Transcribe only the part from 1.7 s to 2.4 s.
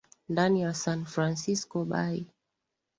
Bay.